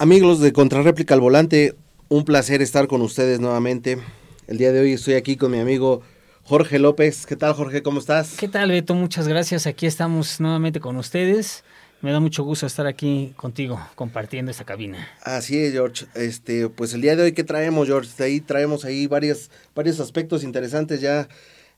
Amigos 0.00 0.40
de 0.40 0.54
Contrarréplica 0.54 1.12
al 1.12 1.20
Volante, 1.20 1.74
un 2.08 2.24
placer 2.24 2.62
estar 2.62 2.86
con 2.86 3.02
ustedes 3.02 3.38
nuevamente. 3.38 3.98
El 4.46 4.56
día 4.56 4.72
de 4.72 4.80
hoy 4.80 4.92
estoy 4.94 5.12
aquí 5.12 5.36
con 5.36 5.50
mi 5.52 5.58
amigo 5.58 6.00
Jorge 6.42 6.78
López. 6.78 7.26
¿Qué 7.26 7.36
tal, 7.36 7.52
Jorge? 7.52 7.82
¿Cómo 7.82 8.00
estás? 8.00 8.38
¿Qué 8.38 8.48
tal, 8.48 8.70
Beto? 8.70 8.94
Muchas 8.94 9.28
gracias. 9.28 9.66
Aquí 9.66 9.84
estamos 9.84 10.40
nuevamente 10.40 10.80
con 10.80 10.96
ustedes. 10.96 11.64
Me 12.00 12.12
da 12.12 12.18
mucho 12.18 12.44
gusto 12.44 12.64
estar 12.64 12.86
aquí 12.86 13.34
contigo 13.36 13.78
compartiendo 13.94 14.50
esta 14.50 14.64
cabina. 14.64 15.06
Así 15.22 15.58
es, 15.58 15.72
George. 15.74 16.06
Este, 16.14 16.70
pues 16.70 16.94
el 16.94 17.02
día 17.02 17.14
de 17.14 17.24
hoy 17.24 17.32
qué 17.32 17.44
traemos, 17.44 17.86
George, 17.86 18.08
de 18.16 18.24
ahí 18.24 18.40
traemos 18.40 18.86
ahí 18.86 19.06
varios, 19.06 19.50
varios 19.74 20.00
aspectos 20.00 20.44
interesantes 20.44 21.02
ya 21.02 21.28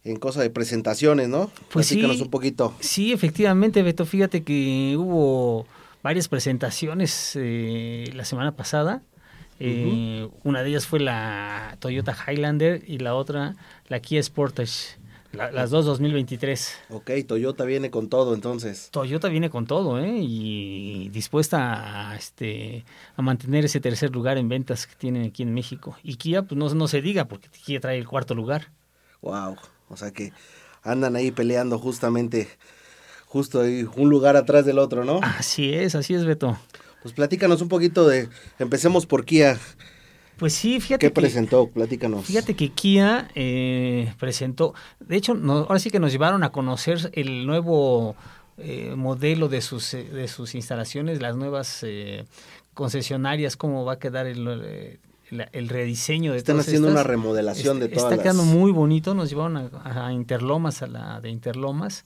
en 0.05 0.15
cosa 0.15 0.43
de 0.43 0.51
presentaciones, 0.51 1.29
¿no? 1.29 1.51
Pues 1.73 1.89
Platícanos 1.89 2.19
sí. 2.19 2.23
un 2.23 2.31
poquito. 2.31 2.73
Sí, 2.79 3.13
efectivamente, 3.13 3.83
Beto. 3.83 4.07
Fíjate 4.07 4.45
que 4.45 4.95
hubo 4.97 5.67
varias 6.03 6.29
presentaciones 6.29 7.33
eh, 7.37 8.11
la 8.15 8.25
semana 8.25 8.53
pasada. 8.57 9.03
Eh, 9.61 10.29
Una 10.43 10.63
de 10.63 10.71
ellas 10.71 10.87
fue 10.87 10.99
la 11.01 11.77
Toyota 11.79 12.17
Highlander 12.27 12.83
y 12.87 12.99
la 12.99 13.15
otra 13.15 13.55
la 13.89 14.01
Kia 14.01 14.23
Sportage. 14.23 15.01
La- 15.33 15.51
las 15.51 15.71
dos 15.71 15.87
2023. 15.87 16.79
Ok, 16.91 17.11
Toyota 17.27 17.65
viene 17.65 17.91
con 17.91 18.09
todo 18.11 18.35
entonces. 18.35 18.89
Toyota 18.91 19.29
viene 19.29 19.49
con 19.49 19.67
todo, 19.67 19.99
¿eh? 19.99 20.19
Y 20.21 21.09
dispuesta 21.11 22.11
a, 22.11 22.17
este, 22.17 22.85
a 23.17 23.23
mantener 23.23 23.65
ese 23.65 23.81
tercer 23.81 24.11
lugar 24.11 24.37
en 24.37 24.51
ventas 24.51 24.87
que 24.87 24.95
tienen 24.95 25.25
aquí 25.25 25.43
en 25.43 25.55
México. 25.55 25.97
Y 26.03 26.17
Kia, 26.17 26.43
pues 26.43 26.59
no, 26.59 26.69
no 26.75 26.87
se 26.87 27.01
diga, 27.01 27.27
porque 27.29 27.49
Kia 27.49 27.81
trae 27.81 27.97
el 27.97 28.07
cuarto 28.07 28.35
lugar. 28.35 28.69
Wow. 29.23 29.57
O 29.89 29.97
sea 29.97 30.11
que 30.11 30.33
andan 30.83 31.17
ahí 31.17 31.31
peleando 31.31 31.79
justamente, 31.79 32.49
justo 33.33 33.63
ahí, 33.63 33.87
un 33.97 34.11
lugar 34.11 34.37
atrás 34.37 34.67
del 34.67 34.79
otro, 34.79 35.05
¿no? 35.07 35.21
Así 35.23 35.73
es, 35.73 35.95
así 35.95 36.13
es, 36.13 36.27
Beto. 36.27 36.59
Pues 37.01 37.15
platícanos 37.15 37.63
un 37.63 37.69
poquito 37.69 38.07
de, 38.07 38.29
empecemos 38.59 39.07
por 39.07 39.25
Kia. 39.25 39.59
Pues 40.37 40.53
sí, 40.53 40.81
fíjate 40.81 40.99
¿Qué 41.07 41.09
que, 41.13 41.15
presentó? 41.21 41.69
Platícanos. 41.69 42.27
fíjate 42.27 42.55
que 42.55 42.69
Kia 42.73 43.31
eh, 43.35 44.13
presentó, 44.21 44.75
de 45.01 45.17
hecho, 45.17 45.33
no- 45.35 45.59
ahora 45.69 45.79
sí 45.79 45.91
que 45.91 45.99
nos 45.99 46.13
llevaron 46.13 46.43
a 46.45 46.51
conocer 46.53 47.11
el 47.15 47.47
nuevo 47.47 48.17
eh, 48.59 48.93
modelo 48.97 49.49
de 49.49 49.63
sus, 49.63 49.95
eh, 49.95 50.05
de 50.05 50.29
sus 50.29 50.55
instalaciones, 50.55 51.23
las 51.23 51.35
nuevas 51.35 51.81
eh, 51.85 52.27
concesionarias, 52.75 53.57
cómo 53.57 53.85
va 53.87 53.95
a 53.95 53.99
quedar 53.99 54.27
el, 54.27 54.47
eh, 54.63 54.99
la- 55.33 55.49
el 55.53 55.69
rediseño 55.69 56.33
de 56.33 56.39
Están 56.39 56.55
todas 56.57 56.67
haciendo 56.69 56.89
una 56.89 57.03
remodelación 57.03 57.79
de 57.81 57.87
Este, 57.87 57.97
todas 57.97 58.13
Está 58.13 58.23
quedando 58.23 58.45
las... 58.45 58.53
muy 58.53 58.71
bonito, 58.71 59.15
nos 59.15 59.31
llevaron 59.31 59.57
a, 59.57 60.07
a 60.07 60.13
Interlomas, 60.13 60.83
a 60.83 60.87
la 60.87 61.21
de 61.21 61.31
Interlomas, 61.31 62.05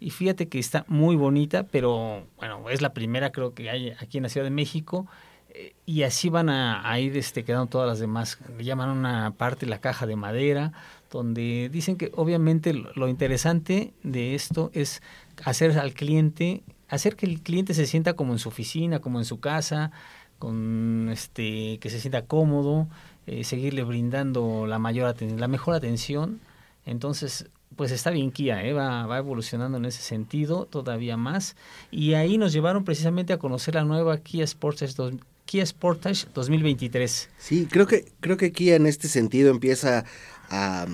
y 0.00 0.10
fíjate 0.10 0.48
que 0.48 0.58
está 0.58 0.84
muy 0.88 1.16
bonita, 1.16 1.64
pero 1.64 2.24
bueno, 2.38 2.70
es 2.70 2.80
la 2.80 2.94
primera 2.94 3.30
creo 3.32 3.52
que 3.52 3.68
hay 3.68 3.90
aquí 4.00 4.18
en 4.18 4.22
la 4.22 4.28
Ciudad 4.28 4.46
de 4.46 4.50
México, 4.50 5.06
eh, 5.50 5.74
y 5.86 6.02
así 6.04 6.28
van 6.28 6.48
a, 6.50 6.88
a 6.88 7.00
ir 7.00 7.16
este, 7.16 7.42
quedando 7.42 7.66
todas 7.66 7.88
las 7.88 7.98
demás. 7.98 8.38
Le 8.56 8.64
llaman 8.64 8.90
una 8.90 9.32
parte 9.36 9.66
la 9.66 9.80
caja 9.80 10.06
de 10.06 10.14
madera, 10.16 10.72
donde 11.10 11.68
dicen 11.72 11.96
que 11.96 12.12
obviamente 12.14 12.72
lo, 12.74 12.92
lo 12.94 13.08
interesante 13.08 13.92
de 14.02 14.34
esto 14.34 14.70
es 14.74 15.02
hacer 15.44 15.78
al 15.78 15.94
cliente, 15.94 16.62
hacer 16.88 17.16
que 17.16 17.26
el 17.26 17.40
cliente 17.40 17.72
se 17.74 17.86
sienta 17.86 18.12
como 18.12 18.34
en 18.34 18.38
su 18.38 18.48
oficina, 18.50 18.98
como 19.00 19.18
en 19.18 19.24
su 19.24 19.40
casa, 19.40 19.90
con 20.38 21.08
este 21.12 21.78
que 21.80 21.90
se 21.90 22.00
sienta 22.00 22.22
cómodo, 22.26 22.86
eh, 23.26 23.44
seguirle 23.44 23.82
brindando 23.84 24.66
la 24.66 24.78
mayor 24.78 25.14
la 25.38 25.48
mejor 25.48 25.74
atención. 25.74 26.40
Entonces, 26.86 27.46
pues 27.76 27.90
está 27.92 28.10
bien 28.10 28.30
Kia, 28.30 28.64
¿eh? 28.64 28.72
va, 28.72 29.06
va 29.06 29.18
evolucionando 29.18 29.78
en 29.78 29.84
ese 29.84 30.02
sentido 30.02 30.64
todavía 30.64 31.16
más. 31.16 31.54
Y 31.90 32.14
ahí 32.14 32.38
nos 32.38 32.52
llevaron 32.52 32.84
precisamente 32.84 33.32
a 33.32 33.38
conocer 33.38 33.74
la 33.74 33.84
nueva 33.84 34.18
Kia 34.18 34.46
Sportage, 34.46 34.94
dos- 34.94 35.14
Kia 35.44 35.64
Sportage 35.64 36.26
2023. 36.34 37.28
Sí, 37.38 37.66
creo 37.70 37.86
que, 37.86 38.06
creo 38.20 38.36
que 38.36 38.52
Kia 38.52 38.76
en 38.76 38.86
este 38.86 39.08
sentido 39.08 39.50
empieza 39.50 40.04
a, 40.50 40.86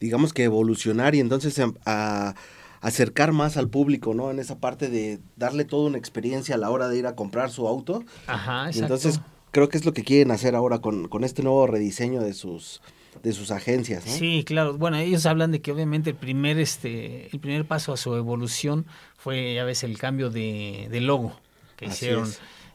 digamos 0.00 0.32
que 0.32 0.44
evolucionar 0.44 1.14
y 1.14 1.20
entonces 1.20 1.58
a, 1.58 1.72
a 1.84 2.34
acercar 2.80 3.32
más 3.32 3.56
al 3.56 3.68
público, 3.68 4.14
¿no? 4.14 4.30
En 4.30 4.38
esa 4.38 4.58
parte 4.58 4.88
de 4.88 5.18
darle 5.36 5.64
toda 5.64 5.86
una 5.88 5.98
experiencia 5.98 6.54
a 6.54 6.58
la 6.58 6.70
hora 6.70 6.88
de 6.88 6.98
ir 6.98 7.06
a 7.06 7.14
comprar 7.14 7.50
su 7.50 7.66
auto. 7.68 8.04
Ajá, 8.26 8.66
Y 8.66 8.68
exacto. 8.68 8.94
entonces 8.94 9.20
creo 9.50 9.68
que 9.68 9.78
es 9.78 9.84
lo 9.84 9.92
que 9.92 10.04
quieren 10.04 10.30
hacer 10.30 10.54
ahora 10.54 10.78
con, 10.80 11.08
con 11.08 11.24
este 11.24 11.42
nuevo 11.42 11.66
rediseño 11.66 12.20
de 12.20 12.34
sus, 12.34 12.80
de 13.22 13.32
sus 13.32 13.50
agencias, 13.50 14.06
¿no? 14.06 14.12
Sí, 14.12 14.44
claro. 14.46 14.76
Bueno, 14.78 14.98
ellos 14.98 15.26
hablan 15.26 15.50
de 15.52 15.60
que 15.60 15.72
obviamente 15.72 16.10
el 16.10 16.16
primer, 16.16 16.58
este, 16.58 17.28
el 17.32 17.40
primer 17.40 17.64
paso 17.64 17.92
a 17.92 17.96
su 17.96 18.14
evolución 18.14 18.86
fue, 19.16 19.54
ya 19.54 19.64
ves, 19.64 19.82
el 19.84 19.98
cambio 19.98 20.30
de, 20.30 20.86
de 20.90 21.00
logo 21.00 21.32
que 21.76 21.86
Así 21.86 21.94
hicieron 22.06 22.28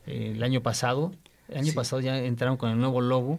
eh, 0.08 0.34
el 0.36 0.44
año 0.44 0.62
pasado. 0.62 1.12
El 1.50 1.58
año 1.60 1.68
Sí. 1.68 1.74
pasado 1.74 2.02
ya 2.02 2.18
entraron 2.18 2.58
con 2.58 2.72
el 2.72 2.80
nuevo 2.80 3.00
logo 3.02 3.38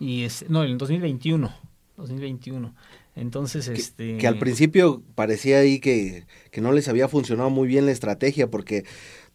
y 0.00 0.24
es, 0.24 0.44
no, 0.50 0.62
en 0.64 0.76
2021, 0.78 1.52
2021. 1.96 2.74
Entonces, 3.16 3.66
este, 3.68 4.18
Que 4.18 4.26
al 4.26 4.38
principio 4.38 5.02
parecía 5.14 5.58
ahí 5.58 5.80
que, 5.80 6.26
que 6.50 6.60
no 6.60 6.72
les 6.72 6.86
había 6.88 7.08
funcionado 7.08 7.48
muy 7.50 7.66
bien 7.66 7.86
la 7.86 7.92
estrategia 7.92 8.48
porque 8.50 8.84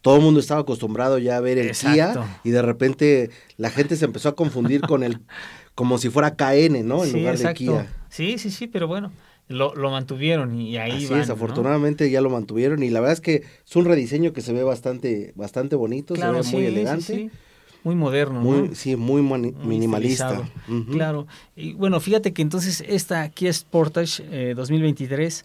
todo 0.00 0.16
el 0.16 0.22
mundo 0.22 0.40
estaba 0.40 0.60
acostumbrado 0.60 1.18
ya 1.18 1.36
a 1.36 1.40
ver 1.40 1.58
el 1.58 1.66
Exacto. 1.68 2.22
Kia 2.22 2.40
y 2.44 2.50
de 2.50 2.62
repente 2.62 3.30
la 3.56 3.70
gente 3.70 3.96
se 3.96 4.04
empezó 4.04 4.28
a 4.30 4.34
confundir 4.36 4.80
con 4.82 5.02
el 5.02 5.20
como 5.74 5.98
si 5.98 6.10
fuera 6.10 6.36
KN, 6.36 6.86
¿no? 6.86 7.04
En 7.04 7.10
sí, 7.10 7.18
lugar 7.18 7.34
exacto. 7.34 7.48
de 7.48 7.54
Kia. 7.54 7.96
Sí, 8.08 8.38
sí, 8.38 8.50
sí, 8.50 8.66
pero 8.68 8.86
bueno, 8.86 9.10
lo, 9.48 9.74
lo 9.74 9.90
mantuvieron 9.90 10.54
y 10.60 10.76
ahí 10.76 10.92
Así 11.04 11.06
van, 11.06 11.20
es, 11.20 11.28
¿no? 11.28 11.34
afortunadamente 11.34 12.08
ya 12.10 12.20
lo 12.20 12.30
mantuvieron 12.30 12.82
y 12.82 12.90
la 12.90 13.00
verdad 13.00 13.14
es 13.14 13.20
que 13.20 13.42
es 13.66 13.76
un 13.76 13.84
rediseño 13.84 14.32
que 14.32 14.42
se 14.42 14.52
ve 14.52 14.62
bastante 14.62 15.32
bastante 15.34 15.74
bonito, 15.76 16.14
Claro, 16.14 16.34
se 16.34 16.38
ve 16.38 16.44
sí, 16.44 16.56
muy 16.56 16.62
sí, 16.62 16.68
elegante, 16.68 17.04
sí. 17.14 17.30
Muy 17.84 17.94
moderno, 17.96 18.40
muy 18.40 18.68
¿no? 18.68 18.74
sí, 18.74 18.94
muy, 18.96 19.22
minimalista. 19.22 20.42
Claro. 20.90 21.26
Y 21.56 21.72
bueno, 21.74 21.98
fíjate 22.00 22.32
que 22.32 22.42
entonces 22.42 22.84
esta 22.86 23.28
Kia 23.30 23.52
Sportage 23.52 24.22
eh, 24.30 24.54
2023, 24.54 25.44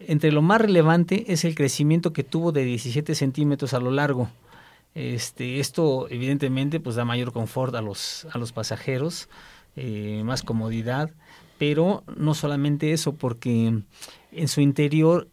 entre 0.00 0.32
lo 0.32 0.40
más 0.42 0.60
relevante 0.60 1.32
es 1.32 1.44
el 1.44 1.54
crecimiento 1.54 2.12
que 2.12 2.24
tuvo 2.24 2.52
de 2.52 2.64
17 2.64 3.14
centímetros 3.14 3.74
a 3.74 3.80
lo 3.80 3.90
largo. 3.90 4.28
Este, 4.94 5.58
esto 5.60 6.06
evidentemente 6.08 6.78
pues 6.80 6.96
da 6.96 7.04
mayor 7.04 7.32
confort 7.32 7.74
a 7.74 7.80
los, 7.82 8.26
a 8.32 8.38
los 8.38 8.52
pasajeros, 8.52 9.28
eh, 9.76 10.22
más 10.24 10.42
comodidad, 10.42 11.10
pero 11.58 12.04
no 12.16 12.34
solamente 12.34 12.92
eso, 12.92 13.14
porque 13.14 13.82
en 14.32 14.48
su 14.48 14.60
interior, 14.60 15.28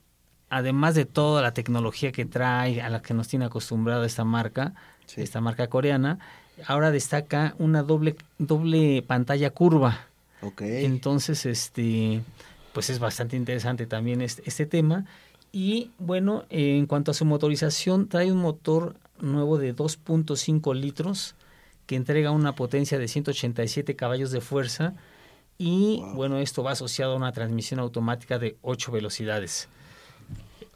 además 0.49 0.95
de 0.95 1.05
toda 1.05 1.41
la 1.41 1.53
tecnología 1.53 2.11
que 2.11 2.25
trae, 2.25 2.81
a 2.81 2.89
la 2.89 3.01
que 3.01 3.13
nos 3.13 3.27
tiene 3.27 3.45
acostumbrada 3.45 4.05
esta 4.05 4.25
marca, 4.25 4.73
Sí. 5.05 5.19
esta 5.21 5.41
marca 5.41 5.67
coreana, 5.67 6.19
ahora 6.67 6.91
destaca 6.91 7.55
una 7.57 7.83
doble, 7.83 8.15
doble 8.37 9.01
pantalla 9.01 9.49
curva. 9.49 10.07
Ok. 10.41 10.61
Entonces, 10.61 11.45
este, 11.45 12.21
pues 12.73 12.89
es 12.89 12.99
bastante 12.99 13.35
interesante 13.35 13.85
también 13.85 14.21
este, 14.21 14.43
este 14.45 14.65
tema. 14.65 15.05
Y 15.51 15.91
bueno, 15.99 16.45
eh, 16.49 16.77
en 16.77 16.85
cuanto 16.85 17.11
a 17.11 17.13
su 17.13 17.25
motorización, 17.25 18.07
trae 18.07 18.31
un 18.31 18.39
motor 18.39 18.95
nuevo 19.19 19.57
de 19.57 19.75
2.5 19.75 20.73
litros 20.73 21.35
que 21.85 21.95
entrega 21.95 22.31
una 22.31 22.55
potencia 22.55 22.97
de 22.97 23.07
187 23.07 23.95
caballos 23.95 24.31
de 24.31 24.41
fuerza 24.41 24.93
y 25.57 25.97
Wow. 25.99 26.13
bueno, 26.15 26.37
esto 26.39 26.63
va 26.63 26.71
asociado 26.71 27.13
a 27.13 27.17
una 27.17 27.31
transmisión 27.33 27.79
automática 27.79 28.39
de 28.39 28.55
8 28.61 28.91
velocidades. 28.91 29.67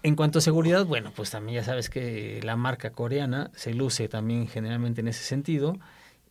En 0.05 0.15
cuanto 0.15 0.37
a 0.37 0.41
seguridad, 0.43 0.85
bueno, 0.85 1.11
pues 1.15 1.31
también 1.31 1.55
ya 1.55 1.63
sabes 1.63 1.89
que 1.89 2.39
la 2.43 2.55
marca 2.55 2.91
coreana 2.91 3.49
se 3.55 3.73
luce 3.73 4.07
también 4.07 4.47
generalmente 4.47 5.01
en 5.01 5.07
ese 5.07 5.23
sentido. 5.23 5.79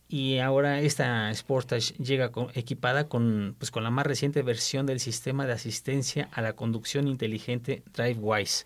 Y 0.07 0.37
ahora 0.37 0.79
esta 0.79 1.29
Sportage 1.33 1.93
llega 1.95 2.31
equipada 2.53 3.09
con, 3.09 3.53
pues, 3.59 3.71
con 3.71 3.83
la 3.83 3.89
más 3.89 4.07
reciente 4.07 4.43
versión 4.43 4.85
del 4.85 5.01
sistema 5.01 5.45
de 5.45 5.51
asistencia 5.51 6.29
a 6.31 6.41
la 6.41 6.53
conducción 6.53 7.09
inteligente 7.09 7.83
DriveWise, 7.93 8.65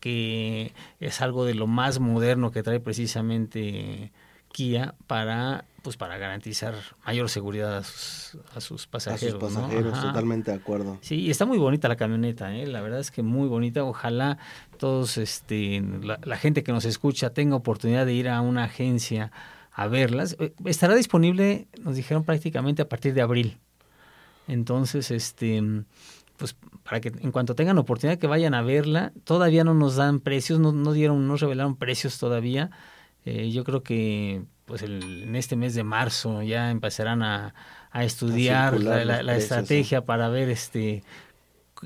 que 0.00 0.74
es 1.00 1.22
algo 1.22 1.46
de 1.46 1.54
lo 1.54 1.66
más 1.66 1.98
moderno 1.98 2.50
que 2.50 2.62
trae 2.62 2.78
precisamente 2.78 4.12
Kia 4.52 4.94
para 5.06 5.64
pues 5.82 5.96
para 5.96 6.16
garantizar 6.16 6.74
mayor 7.04 7.28
seguridad 7.28 7.78
a 7.78 7.82
sus, 7.82 8.38
a 8.54 8.60
sus 8.60 8.86
a 8.86 8.90
pasajeros. 8.92 9.40
sus 9.40 9.52
¿no? 9.52 9.62
pasajeros, 9.62 10.00
totalmente 10.00 10.52
de 10.52 10.56
acuerdo. 10.56 10.98
Sí, 11.00 11.16
y 11.16 11.30
está 11.30 11.44
muy 11.44 11.58
bonita 11.58 11.88
la 11.88 11.96
camioneta, 11.96 12.54
¿eh? 12.54 12.68
la 12.68 12.80
verdad 12.80 13.00
es 13.00 13.10
que 13.10 13.22
muy 13.22 13.48
bonita. 13.48 13.82
Ojalá 13.82 14.38
todos, 14.78 15.18
este, 15.18 15.82
la, 16.02 16.20
la 16.22 16.36
gente 16.36 16.62
que 16.62 16.70
nos 16.70 16.84
escucha 16.84 17.30
tenga 17.30 17.56
oportunidad 17.56 18.06
de 18.06 18.12
ir 18.12 18.28
a 18.28 18.40
una 18.40 18.64
agencia 18.64 19.32
a 19.72 19.88
verlas. 19.88 20.36
Eh, 20.38 20.52
Estará 20.66 20.94
disponible, 20.94 21.66
nos 21.80 21.96
dijeron 21.96 22.22
prácticamente 22.22 22.82
a 22.82 22.88
partir 22.88 23.12
de 23.14 23.22
abril. 23.22 23.58
Entonces, 24.46 25.10
este, 25.10 25.62
pues 26.36 26.56
para 26.84 27.00
que 27.00 27.08
en 27.08 27.32
cuanto 27.32 27.54
tengan 27.54 27.78
oportunidad 27.78 28.18
que 28.18 28.26
vayan 28.26 28.54
a 28.54 28.62
verla, 28.62 29.12
todavía 29.24 29.64
no 29.64 29.74
nos 29.74 29.96
dan 29.96 30.20
precios, 30.20 30.60
no, 30.60 30.72
no 30.72 30.92
dieron, 30.92 31.26
no 31.26 31.36
revelaron 31.36 31.76
precios 31.76 32.18
todavía. 32.18 32.70
Eh, 33.24 33.50
yo 33.50 33.64
creo 33.64 33.82
que 33.82 34.42
pues 34.64 34.82
el- 34.82 35.24
en 35.24 35.36
este 35.36 35.56
mes 35.56 35.74
de 35.74 35.82
marzo 35.84 36.42
ya 36.42 36.70
empezarán 36.70 37.22
a, 37.22 37.54
a 37.90 38.04
estudiar 38.04 38.80
la, 38.80 39.04
la- 39.04 39.16
los 39.16 39.24
la 39.26 39.32
precios, 39.34 39.42
estrategia 39.42 40.04
para 40.04 40.28
ver 40.28 40.48
este 40.48 41.02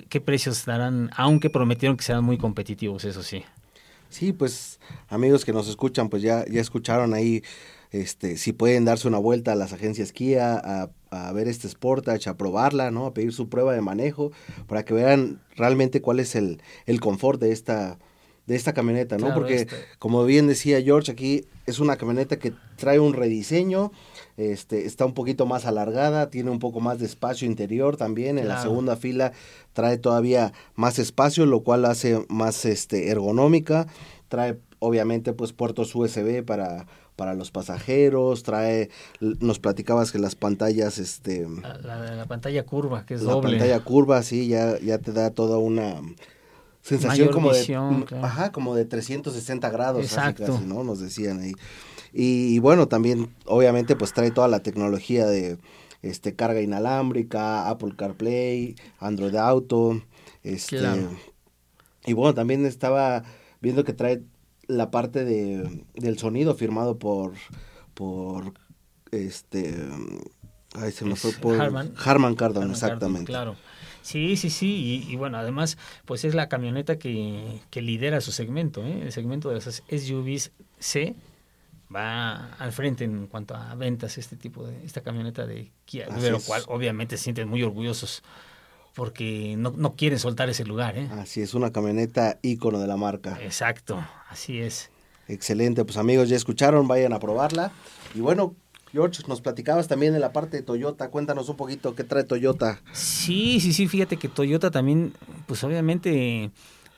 qué 0.09 0.21
precios 0.21 0.65
darán, 0.67 1.11
aunque 1.17 1.49
prometieron 1.51 1.97
que 1.97 2.05
serán 2.05 2.23
muy 2.25 2.37
competitivos, 2.37 3.05
eso 3.05 3.23
sí. 3.23 3.45
Sí, 4.11 4.33
pues 4.33 4.79
amigos 5.09 5.45
que 5.45 5.53
nos 5.53 5.69
escuchan, 5.69 6.09
pues 6.11 6.23
ya, 6.23 6.45
ya 6.51 6.61
escucharon 6.61 7.15
ahí 7.15 7.43
este, 7.91 8.37
si 8.37 8.53
pueden 8.53 8.85
darse 8.85 9.09
una 9.09 9.19
vuelta 9.19 9.53
a 9.53 9.57
las 9.57 9.73
agencias 9.73 10.13
Kia, 10.13 10.55
a, 10.57 10.91
a, 11.11 11.33
ver 11.33 11.49
este 11.49 11.69
Sportage, 11.69 12.29
a 12.29 12.37
probarla, 12.37 12.91
¿no? 12.91 13.07
A 13.07 13.15
pedir 13.15 13.33
su 13.33 13.49
prueba 13.49 13.73
de 13.73 13.81
manejo, 13.81 14.33
para 14.67 14.85
que 14.85 14.93
vean 14.95 15.41
realmente 15.57 16.01
cuál 16.03 16.21
es 16.21 16.35
el, 16.35 16.61
el 16.85 17.01
confort 17.01 17.41
de 17.41 17.53
esta, 17.53 17.99
de 18.47 18.55
esta 18.55 18.73
camioneta, 18.73 19.19
¿no? 19.19 19.35
Porque, 19.35 19.63
este... 19.63 19.77
como 19.99 20.25
bien 20.25 20.47
decía 20.47 20.81
George, 20.81 21.13
aquí 21.13 21.47
es 21.67 21.81
una 21.81 21.97
camioneta 21.97 22.39
que 22.39 22.53
trae 22.77 23.01
un 23.01 23.13
rediseño, 23.13 23.91
este, 24.37 24.87
está 24.87 25.05
un 25.05 25.15
poquito 25.15 25.47
más 25.47 25.67
alargada, 25.67 26.31
tiene 26.31 26.51
un 26.51 26.61
poco 26.61 26.81
más 26.81 26.99
de 26.99 27.07
espacio 27.07 27.47
interior 27.47 27.97
también, 27.97 28.39
en 28.39 28.49
la 28.49 28.63
segunda 28.63 28.97
fila 28.97 29.33
trae 29.73 29.99
todavía 29.99 30.53
más 30.75 30.99
espacio, 30.99 31.45
lo 31.45 31.63
cual 31.63 31.85
hace 31.85 32.25
más 32.29 32.65
este, 32.65 33.11
ergonómica, 33.11 33.89
trae 34.29 34.59
obviamente 34.79 35.33
pues 35.33 35.53
puertos 35.53 35.95
USB 35.95 36.45
para 36.45 36.87
para 37.17 37.33
los 37.33 37.51
pasajeros, 37.51 38.43
trae, 38.43 38.91
nos 39.21 39.59
platicabas 39.59 40.13
que 40.13 40.19
las 40.19 40.35
pantallas, 40.35 40.99
este... 40.99 41.47
La, 41.83 42.27
pantalla 42.29 42.65
curva, 42.67 43.07
que 43.07 43.15
es 43.15 43.23
la 43.23 43.33
doble. 43.33 43.53
La 43.53 43.59
pantalla 43.59 43.81
curva, 43.85 44.23
sí, 44.23 44.49
ya, 44.49 44.79
ya 44.81 44.99
te 44.99 45.13
da 45.13 45.31
toda 45.31 45.57
una 45.57 46.03
sensación 46.87 47.29
como 47.29 47.53
de... 47.53 47.75
Ajá, 48.23 48.53
como 48.53 48.75
de 48.75 48.85
360 48.85 49.71
grados, 49.71 50.05
Exacto. 50.05 50.61
¿no? 50.65 50.85
Nos 50.85 51.01
decían 51.01 51.41
ahí. 51.41 51.53
Y, 52.13 52.59
bueno, 52.61 52.87
también, 52.89 53.35
obviamente, 53.45 53.97
pues 53.97 54.13
trae 54.13 54.31
toda 54.31 54.49
la 54.49 54.61
tecnología 54.61 55.27
de 55.27 55.59
este 56.03 56.35
carga 56.35 56.61
inalámbrica, 56.61 57.69
Apple 57.69 57.95
CarPlay, 57.97 58.77
Android 59.01 59.35
Auto, 59.35 60.01
este... 60.43 60.79
Y 62.07 62.13
bueno, 62.13 62.35
también 62.35 62.65
estaba 62.65 63.25
viendo 63.61 63.83
que 63.83 63.93
trae 63.93 64.23
la 64.69 64.93
parte 64.93 65.25
de, 65.25 65.85
del 65.95 66.19
sonido 66.19 66.55
firmado 66.55 66.99
por, 66.99 67.33
por 67.95 68.55
este, 69.11 69.75
ay, 70.75 70.93
se 70.93 71.05
me 71.05 71.17
fue 71.17 71.33
por 71.33 71.61
Harman, 71.61 71.93
Harman 71.97 72.35
Kardon, 72.37 72.71
exactamente. 72.71 73.27
claro. 73.27 73.57
Sí, 74.07 74.37
sí, 74.37 74.51
sí, 74.51 75.05
y, 75.09 75.17
bueno, 75.17 75.37
además, 75.37 75.79
pues 76.05 76.25
es 76.25 76.33
la 76.37 76.49
camioneta 76.49 76.97
que, 76.97 77.61
que 77.71 77.83
lidera 77.83 78.21
su 78.21 78.31
segmento, 78.31 78.85
¿eh? 78.85 79.03
el 79.03 79.11
segmento 79.11 79.49
de 79.49 79.57
las 79.57 79.83
SUVs 79.91 80.53
C 80.79 81.17
va 81.93 82.53
al 82.55 82.71
frente 82.71 83.03
en 83.03 83.27
cuanto 83.27 83.57
a 83.57 83.75
ventas 83.75 84.17
este 84.17 84.37
tipo 84.37 84.65
de 84.65 84.85
esta 84.85 85.01
camioneta 85.01 85.45
de 85.45 85.73
Kia, 85.87 86.07
de 86.07 86.31
lo 86.31 86.39
cual 86.39 86.63
obviamente 86.69 87.17
se 87.17 87.25
sienten 87.25 87.49
muy 87.49 87.65
orgullosos 87.65 88.23
porque 88.95 89.57
no, 89.59 89.73
no 89.77 89.97
quieren 89.97 90.21
soltar 90.21 90.49
ese 90.51 90.65
lugar. 90.65 90.97
¿eh? 90.97 91.09
Así 91.19 91.43
es, 91.43 91.55
una 91.55 91.73
camioneta 91.73 92.39
ícono 92.43 92.79
de 92.79 92.87
la 92.87 92.97
marca. 92.97 93.37
Exacto, 93.43 94.07
así 94.29 94.61
es. 94.61 94.89
Excelente, 95.27 95.85
pues 95.85 95.97
amigos, 95.97 96.29
ya 96.29 96.37
escucharon, 96.37 96.87
vayan 96.87 97.13
a 97.13 97.19
probarla. 97.19 97.73
Y 98.15 98.21
bueno, 98.21 98.55
George, 98.93 99.23
nos 99.29 99.41
platicabas 99.41 99.89
también 99.89 100.15
en 100.15 100.21
la 100.21 100.33
parte 100.33 100.57
de 100.57 100.63
Toyota, 100.63 101.11
cuéntanos 101.11 101.49
un 101.49 101.57
poquito 101.57 101.95
qué 101.95 102.05
trae 102.05 102.25
Toyota. 102.25 102.81
Sí, 102.93 103.61
sí, 103.61 103.73
sí, 103.73 103.89
fíjate 103.89 104.17
que 104.17 104.29
Toyota 104.29 104.71
también, 104.71 105.13
pues 105.47 105.63
obviamente 105.65 106.51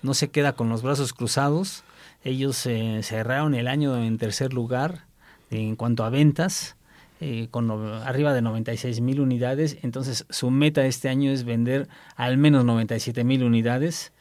no 0.03 0.15
se 0.15 0.29
queda 0.29 0.53
con 0.53 0.69
los 0.69 0.83
brazos 0.83 1.13
cruzados. 1.13 1.85
Ellos 2.25 2.57
cerraron 2.57 3.55
el 3.55 3.69
año 3.69 4.03
en 4.03 4.19
tercer 4.19 4.53
lugar 4.53 5.07
en 5.51 5.77
cuanto 5.77 6.05
a 6.05 6.11
ventas 6.11 6.77
eh, 7.21 7.49
con 7.51 7.71
arriba 7.71 8.33
de 8.33 8.43
96 8.43 9.01
mil 9.01 9.21
unidades. 9.21 9.79
Entonces 9.83 10.25
su 10.31 10.51
meta 10.51 10.87
este 10.87 11.09
año 11.09 11.31
es 11.31 11.45
vender 11.45 11.89
al 12.17 12.39
menos 12.39 12.65
97 12.65 13.25
mil 13.25 13.43
unidades. 13.43 14.13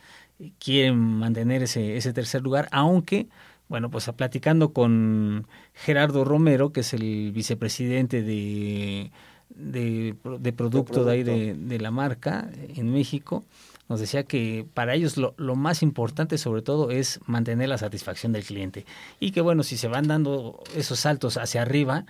Quieren 0.59 0.97
mantener 0.97 1.63
ese, 1.63 1.97
ese 1.97 2.13
tercer 2.13 2.41
lugar, 2.41 2.67
aunque, 2.71 3.27
bueno, 3.69 3.89
pues 3.89 4.09
platicando 4.15 4.71
con 4.73 5.47
Gerardo 5.73 6.23
Romero, 6.23 6.71
que 6.71 6.81
es 6.81 6.93
el 6.93 7.31
vicepresidente 7.31 8.23
de, 8.23 9.11
de, 9.49 10.53
producto 10.55 11.03
de, 11.03 11.11
ahí 11.11 11.23
de, 11.23 11.53
de 11.53 11.79
la 11.79 11.91
marca 11.91 12.49
en 12.75 12.91
México, 12.91 13.45
nos 13.89 13.99
decía 13.99 14.23
que 14.23 14.65
para 14.73 14.95
ellos 14.95 15.17
lo, 15.17 15.33
lo, 15.37 15.55
más 15.55 15.81
importante 15.81 16.37
sobre 16.37 16.61
todo 16.61 16.91
es 16.91 17.19
mantener 17.25 17.69
la 17.69 17.77
satisfacción 17.77 18.33
del 18.33 18.43
cliente 18.43 18.85
y 19.19 19.31
que 19.31 19.41
bueno, 19.41 19.63
si 19.63 19.77
se 19.77 19.87
van 19.87 20.07
dando 20.07 20.63
esos 20.75 20.99
saltos 20.99 21.37
hacia 21.37 21.61
arriba, 21.61 22.05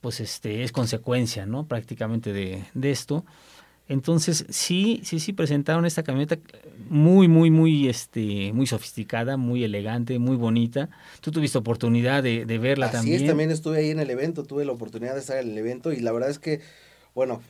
pues 0.00 0.20
este 0.20 0.62
es 0.62 0.72
consecuencia, 0.72 1.44
¿no? 1.46 1.66
Prácticamente 1.66 2.32
de, 2.32 2.64
de 2.74 2.90
esto. 2.90 3.24
Entonces, 3.88 4.44
sí, 4.50 5.00
sí, 5.02 5.18
sí 5.18 5.32
presentaron 5.32 5.86
esta 5.86 6.02
camioneta 6.02 6.36
muy, 6.88 7.28
muy, 7.28 7.50
muy, 7.50 7.88
este, 7.88 8.52
muy 8.52 8.66
sofisticada, 8.66 9.36
muy 9.36 9.64
elegante, 9.64 10.18
muy 10.18 10.36
bonita. 10.36 10.88
Tú 11.20 11.30
tuviste 11.30 11.58
oportunidad 11.58 12.22
de, 12.22 12.44
de 12.44 12.58
verla 12.58 12.90
también. 12.90 13.20
Sí, 13.20 13.26
también 13.26 13.50
estuve 13.50 13.78
ahí 13.78 13.90
en 13.90 14.00
el 14.00 14.10
evento, 14.10 14.44
tuve 14.44 14.64
la 14.64 14.72
oportunidad 14.72 15.14
de 15.14 15.20
estar 15.20 15.38
en 15.38 15.50
el 15.50 15.58
evento 15.58 15.92
y 15.92 16.00
la 16.00 16.12
verdad 16.12 16.30
es 16.30 16.38
que, 16.38 16.60
bueno, 17.14 17.42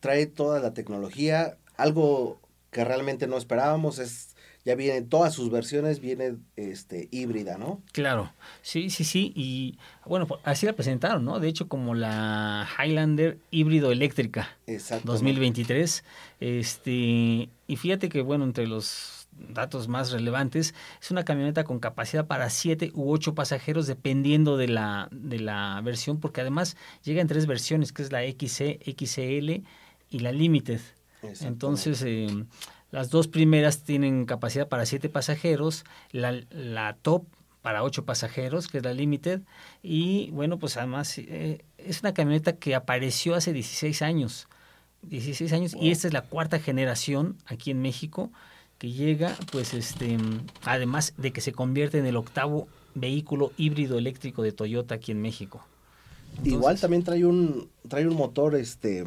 trae 0.00 0.26
toda 0.26 0.60
la 0.60 0.74
tecnología, 0.74 1.58
algo 1.76 2.40
que 2.70 2.84
realmente 2.84 3.26
no 3.26 3.36
esperábamos, 3.36 3.98
es 3.98 4.30
ya 4.64 4.74
viene 4.74 5.00
todas 5.02 5.32
sus 5.32 5.50
versiones, 5.50 6.00
viene 6.00 6.36
este 6.56 7.08
híbrida, 7.10 7.56
¿no? 7.56 7.80
Claro, 7.92 8.32
sí, 8.60 8.90
sí, 8.90 9.04
sí, 9.04 9.32
y 9.34 9.78
bueno, 10.04 10.26
pues, 10.26 10.40
así 10.44 10.66
la 10.66 10.74
presentaron, 10.74 11.24
¿no? 11.24 11.40
De 11.40 11.48
hecho, 11.48 11.68
como 11.68 11.94
la 11.94 12.68
Highlander 12.78 13.38
híbrido 13.50 13.90
eléctrica 13.90 14.58
2023, 15.04 16.04
este, 16.40 17.48
y 17.70 17.76
fíjate 17.76 18.08
que, 18.08 18.20
bueno, 18.20 18.42
entre 18.42 18.66
los 18.66 19.28
datos 19.30 19.86
más 19.86 20.10
relevantes, 20.10 20.74
es 21.00 21.10
una 21.12 21.24
camioneta 21.24 21.62
con 21.62 21.78
capacidad 21.78 22.26
para 22.26 22.50
7 22.50 22.90
u 22.94 23.12
8 23.12 23.36
pasajeros 23.36 23.86
dependiendo 23.86 24.56
de 24.56 24.66
la, 24.66 25.08
de 25.12 25.38
la 25.38 25.80
versión, 25.84 26.18
porque 26.18 26.40
además 26.40 26.76
llega 27.04 27.20
en 27.20 27.28
tres 27.28 27.46
versiones, 27.46 27.92
que 27.92 28.02
es 28.02 28.10
la 28.10 28.22
XC, 28.24 28.80
XL 28.84 29.62
y 30.10 30.18
la 30.18 30.32
Limited. 30.32 30.80
Entonces, 31.42 32.02
eh, 32.04 32.44
las 32.90 33.10
dos 33.10 33.28
primeras 33.28 33.84
tienen 33.84 34.24
capacidad 34.24 34.66
para 34.66 34.84
siete 34.84 35.08
pasajeros, 35.08 35.84
la, 36.10 36.40
la 36.50 36.96
top 37.00 37.24
para 37.62 37.84
ocho 37.84 38.04
pasajeros, 38.04 38.66
que 38.66 38.78
es 38.78 38.84
la 38.84 38.94
Limited, 38.94 39.42
y 39.80 40.32
bueno, 40.32 40.58
pues 40.58 40.76
además 40.76 41.16
eh, 41.18 41.64
es 41.78 42.00
una 42.00 42.14
camioneta 42.14 42.56
que 42.56 42.74
apareció 42.74 43.36
hace 43.36 43.52
16 43.52 44.02
años, 44.02 44.48
16 45.02 45.52
años, 45.52 45.76
y 45.80 45.90
esta 45.90 46.08
es 46.08 46.14
la 46.14 46.22
cuarta 46.22 46.58
generación 46.58 47.36
aquí 47.46 47.70
en 47.70 47.80
México 47.82 48.30
que 48.78 48.90
llega, 48.90 49.36
pues 49.52 49.74
este, 49.74 50.16
además 50.64 51.12
de 51.18 51.32
que 51.32 51.40
se 51.42 51.52
convierte 51.52 51.98
en 51.98 52.06
el 52.06 52.16
octavo 52.16 52.66
vehículo 52.94 53.52
híbrido 53.58 53.98
eléctrico 53.98 54.42
de 54.42 54.52
Toyota 54.52 54.94
aquí 54.94 55.12
en 55.12 55.20
México. 55.20 55.64
Igual 56.44 56.80
también 56.80 57.02
trae 57.02 57.24
un, 57.24 57.68
trae 57.88 58.06
un 58.06 58.16
motor, 58.16 58.54
este, 58.54 59.04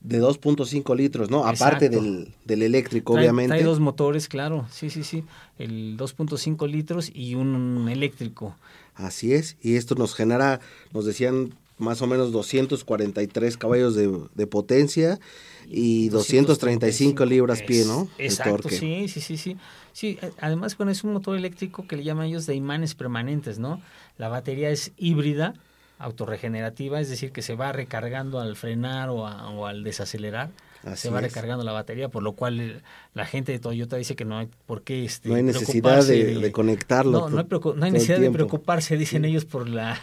de 0.00 0.20
2.5 0.20 0.96
litros, 0.96 1.30
¿no? 1.30 1.46
Aparte 1.46 1.88
del, 1.88 2.34
del 2.44 2.62
eléctrico, 2.62 3.14
obviamente. 3.14 3.54
Hay 3.54 3.62
dos 3.62 3.80
motores, 3.80 4.28
claro, 4.28 4.66
sí, 4.70 4.90
sí, 4.90 5.04
sí. 5.04 5.24
El 5.58 5.96
2.5 5.96 6.68
litros 6.68 7.10
y 7.14 7.34
un 7.34 7.88
eléctrico. 7.88 8.56
Así 8.94 9.32
es, 9.32 9.56
y 9.62 9.76
esto 9.76 9.94
nos 9.94 10.14
genera, 10.14 10.60
nos 10.92 11.06
decían, 11.06 11.54
más 11.80 12.02
o 12.02 12.06
menos 12.06 12.32
243 12.32 13.56
caballos 13.56 13.94
de, 13.94 14.16
de 14.34 14.46
potencia 14.46 15.18
y 15.66 16.08
235 16.08 17.24
libras 17.24 17.62
pie, 17.62 17.84
¿no? 17.84 18.08
Exacto, 18.18 18.68
sí, 18.68 19.08
sí, 19.08 19.20
sí, 19.20 19.36
sí. 19.36 19.56
Sí, 19.92 20.18
además, 20.40 20.76
bueno, 20.76 20.92
es 20.92 21.04
un 21.04 21.12
motor 21.12 21.36
eléctrico 21.36 21.86
que 21.86 21.96
le 21.96 22.04
llaman 22.04 22.26
ellos 22.26 22.46
de 22.46 22.54
imanes 22.54 22.94
permanentes, 22.94 23.58
¿no? 23.58 23.80
La 24.18 24.28
batería 24.28 24.70
es 24.70 24.92
híbrida, 24.96 25.54
autorregenerativa, 25.98 27.00
es 27.00 27.08
decir, 27.08 27.30
que 27.30 27.42
se 27.42 27.54
va 27.54 27.72
recargando 27.72 28.40
al 28.40 28.56
frenar 28.56 29.10
o, 29.10 29.24
o 29.24 29.66
al 29.66 29.84
desacelerar. 29.84 30.50
se 30.94 31.10
va 31.10 31.20
recargando 31.20 31.62
la 31.62 31.72
batería, 31.72 32.08
por 32.08 32.22
lo 32.22 32.32
cual 32.32 32.82
la 33.14 33.26
gente 33.26 33.52
de 33.52 33.58
Toyota 33.58 33.96
dice 33.96 34.16
que 34.16 34.24
no 34.24 34.38
hay 34.38 34.48
por 34.66 34.82
qué 34.82 35.04
este, 35.04 35.28
no 35.28 35.34
hay 35.34 35.42
necesidad 35.42 36.04
de, 36.04 36.50
conectarlo. 36.52 37.28
No, 37.28 37.28
no 37.28 37.38
hay, 37.40 37.46
no 37.76 37.84
hay 37.84 37.90
necesidad 37.90 38.18
de 38.18 38.30
preocuparse, 38.30 38.96
dicen 38.96 39.24
ellos, 39.24 39.44
por 39.44 39.68
la 39.68 40.00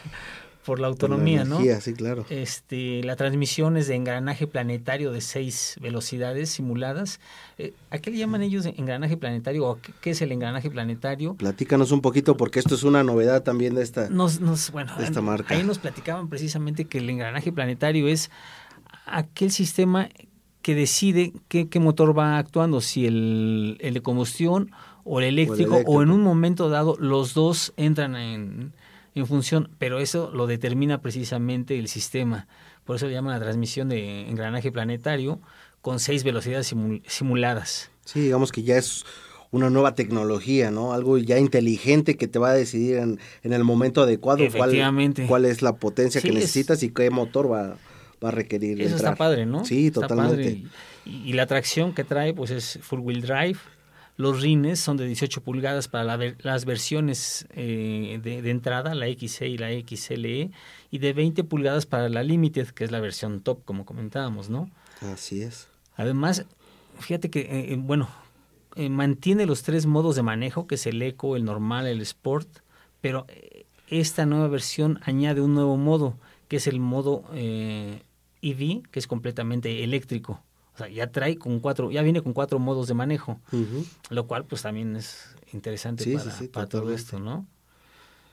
por 0.68 0.82
la 0.82 0.88
autonomía, 0.88 1.46
¿no? 1.46 1.62
Sí, 1.80 1.94
claro. 1.94 2.26
Este, 2.30 3.02
la 3.02 3.16
transmisión 3.16 3.78
es 3.78 3.88
de 3.88 3.96
engranaje 3.96 4.48
planetario 4.48 5.14
de 5.14 5.22
seis 5.22 5.78
velocidades 5.80 6.50
simuladas. 6.50 7.22
Eh, 7.58 7.74
¿A 7.90 8.00
qué 8.00 8.12
le 8.12 8.18
llaman 8.18 8.42
ellos 8.42 8.66
engranaje 8.66 9.16
planetario 9.16 9.66
o 9.66 9.80
qué, 10.02 10.10
es 10.10 10.22
el 10.22 10.34
engranaje 10.34 10.70
planetario? 10.70 11.36
Platícanos 11.36 11.94
un 11.94 12.02
poquito 12.02 12.36
porque 12.36 12.60
esto 12.60 12.76
es 12.76 12.84
una 12.84 13.02
novedad 13.02 13.44
también 13.44 13.76
de 13.76 13.82
esta, 13.82 14.10
nos, 14.10 14.42
nos, 14.42 14.72
bueno, 14.72 14.92
esta 15.00 15.22
marca. 15.22 15.56
Ahí 15.56 15.64
nos 15.64 15.80
platicaban 15.80 16.28
precisamente 16.28 16.84
que 16.84 16.98
el 16.98 17.10
engranaje 17.10 17.54
planetario 17.54 18.10
es 18.10 18.30
aquel 19.06 19.52
sistema 19.52 20.10
que 20.62 20.76
decide 20.76 21.32
qué, 21.48 21.70
qué 21.70 21.80
motor 21.80 22.18
va 22.18 22.40
actuando, 22.40 22.82
si 22.82 23.06
el, 23.06 23.78
el 23.80 23.94
de 23.94 24.02
combustión 24.02 24.72
o 25.06 25.20
el 25.22 25.28
eléctrico, 25.28 25.72
o, 25.72 25.76
eléctrico. 25.76 25.98
o 25.98 26.04
en 26.04 26.12
un 26.12 26.24
momento 26.24 26.68
dado 26.68 26.98
los 27.00 27.34
dos 27.34 27.72
entran 27.78 28.18
en 28.18 28.74
en 29.20 29.28
función, 29.28 29.70
pero 29.78 30.00
eso 30.00 30.32
lo 30.34 30.48
determina 30.48 31.02
precisamente 31.02 31.78
el 31.78 31.88
sistema. 31.88 32.48
Por 32.86 32.96
eso 32.96 33.08
le 33.08 33.14
llaman 33.14 33.34
la 33.34 33.40
transmisión 33.40 33.90
de 33.90 34.30
engranaje 34.30 34.72
planetario 34.72 35.40
con 35.82 36.00
seis 36.00 36.24
velocidades 36.24 36.74
simuladas. 37.08 37.92
Sí, 38.06 38.22
digamos 38.22 38.52
que 38.52 38.64
ya 38.64 38.78
es 38.78 39.06
una 39.52 39.70
nueva 39.70 39.96
tecnología, 39.96 40.72
¿no? 40.72 40.94
Algo 40.94 41.18
ya 41.18 41.38
inteligente 41.38 42.18
que 42.18 42.28
te 42.28 42.40
va 42.40 42.52
a 42.52 42.54
decidir 42.54 42.98
en, 42.98 43.20
en 43.44 43.54
el 43.54 43.64
momento 43.64 44.02
adecuado 44.02 44.44
cuál, 44.56 44.76
cuál 45.28 45.46
es 45.46 45.62
la 45.62 45.76
potencia 45.78 46.22
que 46.22 46.32
necesitas 46.32 46.84
y 46.84 46.90
qué 46.90 47.10
motor 47.10 47.52
va, 47.52 47.78
va 48.24 48.30
a 48.30 48.32
requerir. 48.32 48.82
Eso 48.82 48.96
está 48.96 49.16
padre, 49.16 49.46
¿no? 49.46 49.66
Sí, 49.66 49.92
totalmente. 49.92 50.64
Y, 51.06 51.34
la 51.34 51.46
tracción 51.46 51.94
que 51.94 52.04
trae 52.04 52.34
pues 52.34 52.52
es 52.52 52.80
full 52.82 53.00
wheel 53.00 53.22
drive. 53.22 53.58
Los 54.18 54.42
rines 54.42 54.80
son 54.80 54.98
de 54.98 55.06
18 55.06 55.42
pulgadas 55.42 55.88
para 55.88 56.18
las 56.18 56.66
versiones 56.66 57.48
eh, 57.52 58.20
de, 58.22 58.50
entrada, 58.50 58.96
la 58.96 59.06
XC 59.06 59.44
y 59.44 59.58
la 59.60 59.70
XLE, 59.70 60.50
y 60.90 60.98
de 60.98 61.14
20 61.14 61.44
pulgadas 61.44 61.86
para 61.86 62.10
la 62.10 62.24
Limited, 62.24 62.70
que 62.70 62.84
es 62.84 62.90
la 62.90 63.00
versión 63.00 63.42
top, 63.42 63.64
como 63.64 63.86
comentábamos, 63.86 64.50
¿no? 64.50 64.72
Así 65.02 65.44
es. 65.44 65.68
Además, 65.96 66.48
fíjate 67.00 67.30
que, 67.30 67.42
eh, 67.42 67.74
eh, 67.74 67.78
bueno, 67.80 68.10
mantiene 68.90 69.46
los 69.46 69.62
tres 69.62 69.86
modos 69.86 70.16
de 70.16 70.24
manejo, 70.24 70.66
que 70.66 70.76
es 70.76 70.88
el 70.88 71.00
Eco, 71.04 71.36
el 71.36 71.46
normal, 71.46 71.86
el 71.86 72.02
Sport, 72.02 72.50
pero 73.02 73.28
esta 73.88 74.26
nueva 74.26 74.48
versión 74.48 75.00
añade 75.04 75.42
un 75.42 75.54
nuevo 75.54 75.78
modo, 75.78 76.18
que 76.48 76.56
es 76.58 76.66
el 76.66 76.80
modo 76.80 77.24
EV, 77.34 78.82
que 78.90 79.00
es 79.00 79.06
completamente 79.06 79.84
eléctrico. 79.84 80.42
O 80.78 80.80
sea, 80.80 80.90
ya 80.90 81.12
trae 81.12 81.40
con 81.40 81.60
cuatro, 81.60 81.90
ya 81.90 82.04
viene 82.04 82.22
con 82.22 82.34
cuatro 82.34 82.60
modos 82.60 82.88
de 82.88 82.94
manejo, 82.94 83.40
lo 84.12 84.28
cual 84.28 84.46
pues 84.46 84.62
también 84.62 84.96
es 84.96 85.36
interesante 85.52 86.06
para, 86.54 86.68
todo 86.68 86.94
esto, 86.94 87.20
¿no? 87.20 87.48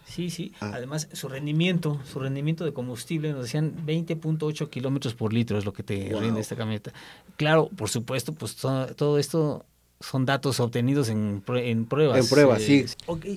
Sí, 0.05 0.29
sí. 0.29 0.53
Ah. 0.61 0.73
Además, 0.75 1.09
su 1.15 1.31
rendimiento, 1.31 1.99
su 2.05 2.19
rendimiento 2.19 2.67
de 2.67 2.75
combustible, 2.75 3.33
nos 3.33 3.45
decían 3.45 3.75
20.8 3.87 4.69
kilómetros 4.69 5.15
por 5.15 5.33
litro 5.33 5.57
es 5.57 5.65
lo 5.65 5.73
que 5.73 5.83
te 5.83 6.15
rinde 6.21 6.43
esta 6.43 6.55
camioneta. 6.55 6.93
Claro, 7.39 7.71
por 7.75 7.89
supuesto, 7.89 8.35
pues 8.35 8.57
todo, 8.57 9.19
esto 9.19 9.65
son 10.01 10.27
datos 10.27 10.61
obtenidos 10.61 11.09
en, 11.09 11.43
en 11.47 11.87
pruebas. 11.87 12.19
En 12.19 12.29
pruebas, 12.29 12.61
sí. 12.61 12.85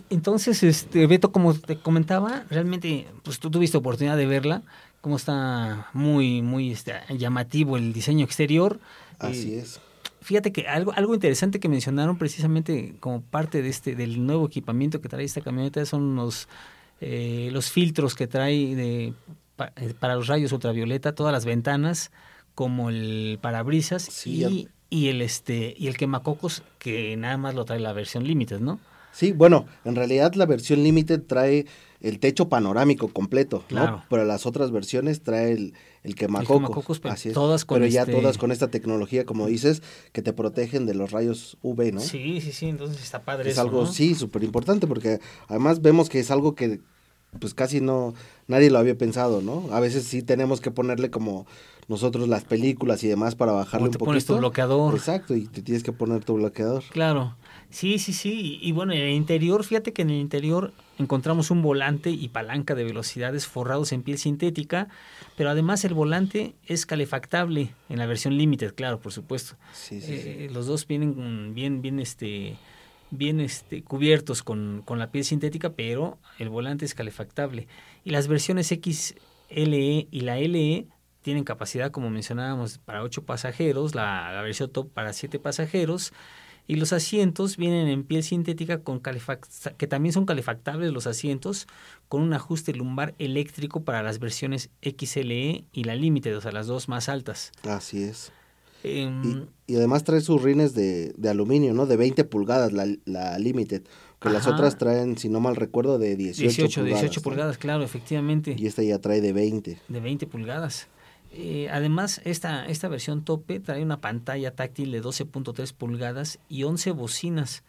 entonces, 0.10 0.64
este, 0.64 1.08
Beto, 1.08 1.32
como 1.32 1.54
te 1.54 1.78
comentaba, 1.78 2.44
realmente, 2.50 3.08
pues 3.24 3.40
tú 3.40 3.50
tuviste 3.50 3.78
oportunidad 3.78 4.18
de 4.18 4.26
verla 4.26 4.64
cómo 5.08 5.16
está 5.16 5.88
muy, 5.94 6.42
muy 6.42 6.70
este, 6.70 6.92
llamativo 7.18 7.78
el 7.78 7.94
diseño 7.94 8.26
exterior. 8.26 8.78
Así 9.20 9.56
es. 9.56 9.80
Fíjate 10.20 10.52
que 10.52 10.68
algo, 10.68 10.92
algo 10.92 11.14
interesante 11.14 11.62
que 11.62 11.70
mencionaron 11.70 12.18
precisamente 12.18 12.98
como 13.00 13.22
parte 13.22 13.62
de 13.62 13.70
este, 13.70 13.96
del 13.96 14.26
nuevo 14.26 14.48
equipamiento 14.48 15.00
que 15.00 15.08
trae 15.08 15.24
esta 15.24 15.40
camioneta 15.40 15.86
son 15.86 16.18
los, 16.18 16.50
eh, 17.00 17.48
los 17.54 17.72
filtros 17.72 18.16
que 18.16 18.28
trae 18.28 18.76
de, 18.76 19.14
eh, 19.78 19.94
para 19.98 20.16
los 20.16 20.28
rayos 20.28 20.52
ultravioleta, 20.52 21.16
todas 21.16 21.32
las 21.32 21.46
ventanas, 21.46 22.12
como 22.54 22.90
el 22.90 23.40
parabrisas 23.42 24.28
y, 24.28 24.68
y, 24.90 25.08
el 25.08 25.22
este 25.22 25.74
y 25.78 25.88
el 25.88 25.96
quemacocos 25.96 26.64
que 26.80 27.16
nada 27.16 27.38
más 27.38 27.56
lo 27.56 27.64
trae 27.64 27.80
la 27.80 27.94
versión 27.94 28.26
Limited, 28.26 28.60
¿no? 28.60 28.82
Sí, 29.18 29.32
bueno, 29.32 29.66
en 29.84 29.96
realidad 29.96 30.36
la 30.36 30.46
versión 30.46 30.84
Limited 30.84 31.24
trae 31.24 31.66
el 32.02 32.20
techo 32.20 32.50
panorámico 32.50 33.08
completo, 33.08 33.64
¿no? 33.72 34.04
Pero 34.12 34.26
las 34.26 34.46
otras 34.46 34.70
versiones 34.70 35.24
trae 35.24 35.54
el, 35.54 35.74
el 36.04 36.14
quemacocos. 36.14 37.00
pero 37.00 37.16
Así 37.16 37.30
es. 37.30 37.34
Todas 37.34 37.66
con 37.66 37.80
pero 37.80 37.88
ya 37.88 38.02
este 38.02 38.12
todas 38.12 38.38
con 38.38 38.52
esta 38.52 38.68
tecnología, 38.68 39.26
como 39.26 39.48
dices, 39.48 39.82
que 40.12 40.22
te 40.22 40.34
protegen 40.34 40.86
de 40.86 40.94
los 40.94 41.10
rayos 41.10 41.58
UV, 41.64 41.94
¿no? 41.94 42.00
Sí, 42.00 42.42
sí, 42.42 42.52
sí, 42.52 42.68
entonces 42.68 43.02
está 43.02 43.24
padre. 43.24 43.50
Es 43.50 43.58
algo, 43.58 43.88
sí, 43.88 44.14
súper 44.14 44.44
importante, 44.44 44.86
porque 44.86 45.20
además 45.48 45.82
vemos 45.82 46.10
que 46.10 46.20
es 46.20 46.30
algo 46.30 46.54
que 46.54 46.82
pues 47.40 47.54
casi 47.54 47.82
no, 47.82 48.14
nadie 48.48 48.70
lo 48.70 48.80
había 48.80 48.98
pensado, 48.98 49.42
¿no? 49.42 49.68
A 49.72 49.80
veces 49.80 50.06
sí 50.06 50.22
tenemos 50.22 50.62
que 50.62 50.72
ponerle 50.72 51.10
como 51.10 51.46
nosotros 51.88 52.28
las 52.28 52.44
películas 52.44 53.04
y 53.04 53.08
demás 53.08 53.36
para 53.36 53.54
bajarle 53.54 53.88
un 53.88 53.92
poquito. 53.94 54.06
pones 54.06 54.26
tu 54.26 54.38
bloqueador. 54.38 54.94
Exacto, 54.94 55.36
y 55.36 55.46
te 55.48 55.62
tienes 55.62 55.84
que 55.84 55.94
poner 55.94 56.24
tu 56.24 56.36
bloqueador. 56.36 56.84
Claro. 56.90 57.36
Sí, 57.70 58.00
sí, 58.00 58.14
sí. 58.14 58.60
Y, 58.62 58.72
bueno, 58.72 58.94
en 58.94 59.02
el 59.02 59.10
interior, 59.10 59.64
fíjate 59.64 59.92
que 59.92 60.02
en 60.02 60.10
el 60.10 60.18
interior 60.18 60.74
encontramos 60.98 61.52
un 61.52 61.62
volante 61.62 62.10
y 62.10 62.30
palanca 62.30 62.76
de 62.76 62.84
velocidades 62.84 63.46
forrados 63.46 63.92
en 63.92 64.04
piel 64.04 64.18
sintética, 64.18 64.88
pero 65.36 65.50
además 65.50 65.84
el 65.84 65.94
volante 65.94 66.56
es 66.66 66.86
calefactable 66.86 67.74
en 67.90 68.00
la 68.00 68.06
versión 68.06 68.38
limited, 68.38 68.74
claro, 68.74 69.00
por 69.00 69.12
supuesto. 69.12 69.56
Sí, 69.74 70.02
sí, 70.02 70.14
eh, 70.14 70.50
Los 70.52 70.66
dos 70.66 70.88
vienen 70.88 71.54
bien, 71.54 71.82
bien, 71.82 72.00
este, 72.00 72.58
bien 73.12 73.40
este, 73.40 73.84
cubiertos 73.84 74.44
con, 74.44 74.82
con, 74.86 75.00
la 75.00 75.12
piel 75.12 75.24
sintética, 75.24 75.74
pero 75.74 76.18
el 76.40 76.50
volante 76.50 76.86
es 76.86 76.94
calefactable. 76.94 77.68
Y 78.04 78.12
las 78.12 78.28
versiones 78.28 78.68
XLE 78.68 80.08
y 80.10 80.22
la 80.22 80.38
LE 80.38 80.88
tienen 81.28 81.44
capacidad, 81.44 81.92
como 81.92 82.10
mencionábamos, 82.10 82.78
para 82.78 83.04
8 83.04 83.26
pasajeros, 83.26 83.96
la, 83.96 84.42
versión 84.42 84.72
top 84.72 84.90
para 84.94 85.12
7 85.12 85.40
pasajeros 85.40 86.14
y 86.68 86.76
los 86.76 86.94
asientos 86.94 87.58
vienen 87.58 87.90
en 87.90 88.04
piel 88.04 88.24
sintética 88.24 88.80
con 88.80 89.02
que 89.02 89.88
también 89.88 90.14
son 90.14 90.26
calefactables 90.26 90.94
los 90.94 91.06
asientos 91.06 91.68
con 92.08 92.22
un 92.22 92.34
ajuste 92.34 92.74
lumbar 92.74 93.14
eléctrico 93.20 93.84
para 93.84 94.04
las 94.04 94.20
versiones 94.20 94.70
XLE 94.82 95.66
y 95.74 95.84
la 95.84 95.96
Limited, 95.96 96.38
o 96.38 96.40
sea, 96.40 96.54
las 96.54 96.68
dos 96.68 96.88
más 96.88 97.10
altas. 97.10 97.52
Así 97.64 98.04
es. 98.04 98.32
Em, 98.88 99.48
y, 99.68 99.76
además 99.76 100.04
trae 100.04 100.22
sus 100.22 100.42
rines 100.42 100.74
de, 100.74 101.14
aluminio, 101.30 101.74
¿no? 101.74 101.86
De 101.86 101.98
20 101.98 102.24
pulgadas 102.24 102.72
la, 102.72 102.88
la 103.06 103.38
Limited. 103.40 103.84
Que 104.20 104.30
las 104.30 104.48
otras 104.48 104.80
traen, 104.80 105.18
si 105.18 105.30
no 105.30 105.40
mal 105.40 105.56
recuerdo, 105.56 106.00
de 106.00 106.16
18, 106.16 106.42
18 106.42 106.82
pulgadas. 106.82 107.02
18 107.02 107.22
pulgadas, 107.22 107.58
claro, 107.60 107.84
efectivamente. 107.84 108.56
Y 108.58 108.66
esta 108.66 108.82
ya 108.82 109.00
trae 109.00 109.22
de 109.22 109.32
20. 109.32 109.80
De 109.88 110.00
20 110.00 110.26
pulgadas. 110.26 110.88
Eh, 111.32 111.68
además, 111.72 112.22
esta, 112.24 112.66
esta 112.66 112.88
versión 112.88 113.24
tope 113.24 113.60
trae 113.60 113.84
una 113.84 114.02
pantalla 114.02 114.56
táctil 114.56 114.92
de 114.92 115.04
12.3 115.04 115.72
pulgadas 115.74 116.40
y 116.50 116.64
11 116.64 116.92
bocinas, 116.92 117.64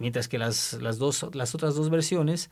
mientras 0.00 0.26
que 0.26 0.38
las, 0.38 0.72
las, 0.80 0.98
dos, 0.98 1.24
las 1.34 1.54
otras 1.54 1.76
dos 1.76 1.88
versiones 1.88 2.50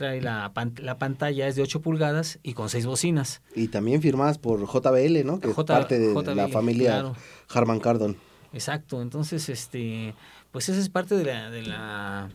trae 0.00 0.22
la, 0.22 0.50
la 0.78 0.98
pantalla 0.98 1.46
es 1.46 1.56
de 1.56 1.62
8 1.62 1.82
pulgadas 1.82 2.38
y 2.42 2.54
con 2.54 2.70
6 2.70 2.86
bocinas. 2.86 3.42
Y 3.54 3.68
también 3.68 4.00
firmadas 4.00 4.38
por 4.38 4.60
JBL, 4.60 5.26
¿no? 5.26 5.40
Que 5.40 5.50
es 5.50 5.54
parte 5.54 5.98
de 5.98 6.34
la 6.34 6.48
familia 6.48 7.12
Harman 7.50 7.80
Kardon. 7.80 8.16
Exacto, 8.54 9.02
entonces, 9.02 9.50
este, 9.50 10.14
pues 10.52 10.70
esa 10.70 10.80
es 10.80 10.88
parte 10.88 11.16
de 11.16 11.24
la, 11.26 11.50
de 11.50 11.62
la 11.62 12.30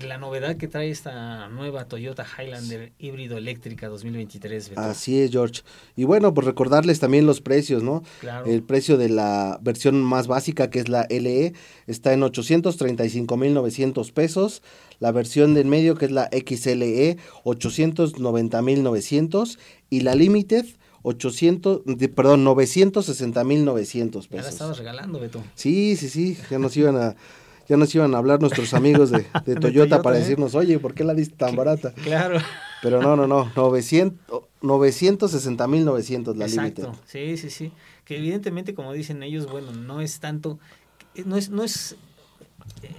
la 0.00 0.16
novedad 0.18 0.56
que 0.56 0.68
trae 0.68 0.90
esta 0.90 1.48
nueva 1.48 1.86
Toyota 1.86 2.24
Highlander 2.24 2.92
híbrido 2.98 3.36
eléctrica 3.36 3.88
2023. 3.88 4.72
Así 4.76 5.20
es, 5.20 5.30
George. 5.30 5.62
Y 5.96 6.04
bueno, 6.04 6.32
pues 6.32 6.46
recordarles 6.46 6.98
también 6.98 7.26
los 7.26 7.40
precios, 7.40 7.82
¿no? 7.82 8.02
Claro. 8.20 8.46
El 8.46 8.62
precio 8.62 8.96
de 8.96 9.10
la 9.10 9.58
versión 9.62 10.02
más 10.02 10.28
básica, 10.28 10.70
que 10.70 10.78
es 10.78 10.88
la 10.88 11.06
LE, 11.10 11.52
está 11.86 12.14
en 12.14 12.22
835.900 12.22 14.12
pesos. 14.12 14.62
La 14.98 15.12
versión 15.12 15.54
de 15.54 15.62
en 15.62 15.68
medio, 15.68 15.96
que 15.96 16.06
es 16.06 16.10
la 16.10 16.30
XLE, 16.32 17.18
890.900. 17.44 19.58
Y 19.90 20.00
la 20.00 20.14
Limited, 20.14 20.64
800, 21.02 21.82
perdón, 22.14 22.44
960.900 22.44 24.10
pesos. 24.10 24.28
Ya 24.30 24.42
la 24.42 24.48
estabas 24.48 24.78
regalando, 24.78 25.20
Beto. 25.20 25.42
Sí, 25.54 25.96
sí, 25.96 26.08
sí, 26.08 26.38
ya 26.50 26.58
nos 26.58 26.76
iban 26.76 26.96
a 26.96 27.14
ya 27.68 27.76
nos 27.76 27.94
iban 27.94 28.14
a 28.14 28.18
hablar 28.18 28.40
nuestros 28.40 28.74
amigos 28.74 29.10
de, 29.10 29.22
Toyota, 29.60 30.02
para 30.02 30.16
¿eh? 30.16 30.20
decirnos, 30.20 30.54
oye, 30.54 30.78
¿por 30.78 30.94
qué 30.94 31.04
la 31.04 31.14
diste 31.14 31.36
tan 31.36 31.56
barata? 31.56 31.92
Claro. 31.92 32.38
Pero 32.82 33.00
no, 33.00 33.16
no, 33.16 33.26
no, 33.26 33.50
900, 33.54 34.42
960 34.62 35.68
mil 35.68 35.84
900 35.84 36.36
la 36.36 36.46
límite. 36.46 36.82
Exacto, 36.82 37.00
sí, 37.06 37.36
sí, 37.36 37.50
sí. 37.50 37.72
Que 38.04 38.18
evidentemente, 38.18 38.74
como 38.74 38.92
dicen 38.92 39.22
ellos, 39.22 39.50
bueno, 39.50 39.72
no 39.72 40.00
es 40.00 40.18
tanto, 40.18 40.58
no 41.24 41.36
es, 41.36 41.50
no 41.50 41.62
es, 41.62 41.96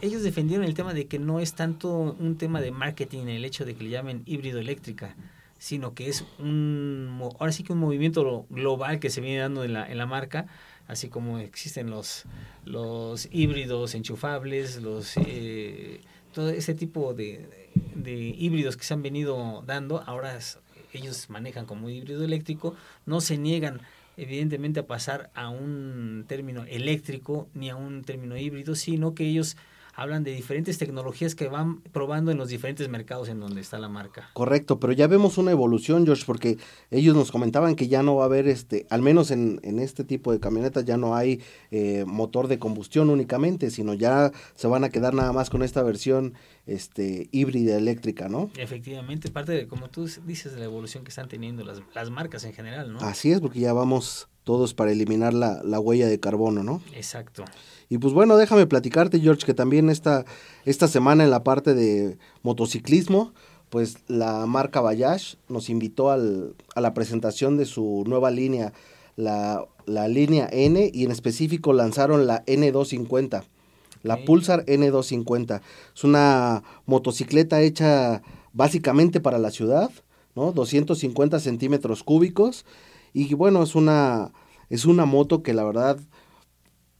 ellos 0.01 0.23
defendieron 0.23 0.65
el 0.65 0.73
tema 0.73 0.93
de 0.93 1.07
que 1.07 1.19
no 1.19 1.39
es 1.39 1.53
tanto 1.53 2.15
un 2.17 2.37
tema 2.37 2.61
de 2.61 2.71
marketing 2.71 3.27
el 3.27 3.43
hecho 3.43 3.65
de 3.65 3.75
que 3.75 3.83
le 3.83 3.89
llamen 3.89 4.23
híbrido 4.25 4.59
eléctrica, 4.59 5.15
sino 5.57 5.93
que 5.93 6.07
es 6.09 6.25
un, 6.39 7.19
ahora 7.39 7.51
sí 7.51 7.63
que 7.63 7.73
un 7.73 7.79
movimiento 7.79 8.45
global 8.49 8.99
que 8.99 9.09
se 9.09 9.21
viene 9.21 9.39
dando 9.39 9.63
en 9.63 9.73
la, 9.73 9.89
en 9.89 9.97
la 9.97 10.05
marca, 10.05 10.47
así 10.87 11.09
como 11.09 11.39
existen 11.39 11.89
los, 11.89 12.23
los 12.65 13.27
híbridos 13.31 13.95
enchufables, 13.95 14.81
los 14.81 15.13
eh, 15.17 16.01
todo 16.33 16.49
ese 16.49 16.73
tipo 16.73 17.13
de, 17.13 17.71
de, 17.95 18.13
híbridos 18.13 18.75
que 18.75 18.83
se 18.83 18.93
han 18.93 19.01
venido 19.01 19.63
dando, 19.65 20.01
ahora 20.05 20.37
ellos 20.93 21.29
manejan 21.29 21.65
como 21.65 21.89
híbrido 21.89 22.23
eléctrico, 22.23 22.75
no 23.05 23.21
se 23.21 23.37
niegan 23.37 23.81
evidentemente 24.17 24.79
a 24.79 24.87
pasar 24.87 25.31
a 25.33 25.49
un 25.49 26.25
término 26.27 26.65
eléctrico 26.65 27.47
ni 27.53 27.69
a 27.69 27.75
un 27.75 28.03
término 28.03 28.37
híbrido, 28.37 28.75
sino 28.75 29.15
que 29.15 29.25
ellos 29.25 29.57
hablan 29.93 30.23
de 30.23 30.31
diferentes 30.31 30.77
tecnologías 30.77 31.35
que 31.35 31.47
van 31.47 31.81
probando 31.81 32.31
en 32.31 32.37
los 32.37 32.49
diferentes 32.49 32.89
mercados 32.89 33.29
en 33.29 33.39
donde 33.39 33.61
está 33.61 33.77
la 33.77 33.89
marca. 33.89 34.29
Correcto, 34.33 34.79
pero 34.79 34.93
ya 34.93 35.07
vemos 35.07 35.37
una 35.37 35.51
evolución, 35.51 36.05
George, 36.05 36.23
porque 36.25 36.57
ellos 36.91 37.15
nos 37.15 37.31
comentaban 37.31 37.75
que 37.75 37.87
ya 37.87 38.03
no 38.03 38.15
va 38.15 38.23
a 38.23 38.25
haber, 38.25 38.47
este, 38.47 38.87
al 38.89 39.01
menos 39.01 39.31
en, 39.31 39.59
en 39.63 39.79
este 39.79 40.03
tipo 40.03 40.31
de 40.31 40.39
camionetas, 40.39 40.85
ya 40.85 40.97
no 40.97 41.15
hay 41.15 41.41
eh, 41.71 42.05
motor 42.07 42.47
de 42.47 42.59
combustión 42.59 43.09
únicamente, 43.09 43.71
sino 43.71 43.93
ya 43.93 44.31
se 44.55 44.67
van 44.67 44.83
a 44.83 44.89
quedar 44.89 45.13
nada 45.13 45.31
más 45.31 45.49
con 45.49 45.63
esta 45.63 45.83
versión 45.83 46.33
este, 46.65 47.27
híbrida 47.31 47.77
eléctrica, 47.77 48.29
¿no? 48.29 48.49
Efectivamente, 48.57 49.29
parte 49.29 49.51
de, 49.51 49.67
como 49.67 49.89
tú 49.89 50.09
dices, 50.25 50.53
de 50.53 50.59
la 50.59 50.65
evolución 50.65 51.03
que 51.03 51.09
están 51.09 51.27
teniendo 51.27 51.63
las, 51.63 51.81
las 51.93 52.09
marcas 52.09 52.43
en 52.45 52.53
general, 52.53 52.93
¿no? 52.93 52.99
Así 52.99 53.31
es, 53.31 53.41
porque 53.41 53.59
ya 53.59 53.73
vamos 53.73 54.27
todos 54.43 54.73
para 54.73 54.91
eliminar 54.91 55.33
la, 55.33 55.61
la 55.63 55.79
huella 55.79 56.07
de 56.07 56.19
carbono, 56.19 56.63
¿no? 56.63 56.81
Exacto. 56.95 57.45
Y 57.89 57.97
pues 57.97 58.13
bueno, 58.13 58.37
déjame 58.37 58.65
platicarte, 58.65 59.19
George, 59.19 59.45
que 59.45 59.53
también 59.53 59.89
esta, 59.89 60.25
esta 60.65 60.87
semana 60.87 61.23
en 61.23 61.29
la 61.29 61.43
parte 61.43 61.73
de 61.73 62.17
motociclismo, 62.41 63.33
pues 63.69 63.97
la 64.07 64.45
marca 64.45 64.81
Bayash 64.81 65.35
nos 65.49 65.69
invitó 65.69 66.11
al, 66.11 66.55
a 66.75 66.81
la 66.81 66.93
presentación 66.93 67.57
de 67.57 67.65
su 67.65 68.03
nueva 68.05 68.31
línea, 68.31 68.73
la, 69.15 69.65
la, 69.85 70.07
línea 70.07 70.47
N, 70.51 70.91
y 70.93 71.05
en 71.05 71.11
específico 71.11 71.73
lanzaron 71.73 72.27
la 72.27 72.45
N250, 72.45 73.43
la. 74.03 74.25
Pulsar 74.25 74.65
N250. 74.65 75.61
Es 75.95 76.03
una 76.03 76.63
motocicleta 76.85 77.61
hecha 77.61 78.21
básicamente 78.53 79.19
para 79.19 79.39
la 79.39 79.49
ciudad, 79.49 79.89
¿no? 80.35 80.51
250 80.51 81.39
centímetros 81.39 82.03
cúbicos. 82.03 82.65
Y 83.13 83.33
bueno, 83.35 83.63
es 83.63 83.75
una, 83.75 84.31
es 84.69 84.85
una 84.85 85.05
moto 85.05 85.43
que 85.43 85.53
la 85.53 85.63
verdad 85.63 85.99